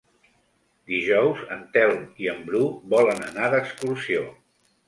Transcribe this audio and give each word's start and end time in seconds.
Dijous 0.93 1.43
en 1.57 1.61
Telm 1.77 2.01
i 2.25 2.31
en 2.33 2.41
Bru 2.49 2.65
volen 2.97 3.25
anar 3.29 3.51
d'excursió. 3.55 4.29